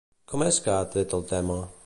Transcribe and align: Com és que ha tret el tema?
Com 0.31 0.43
és 0.45 0.57
que 0.67 0.73
ha 0.77 0.89
tret 0.95 1.15
el 1.19 1.27
tema? 1.35 1.61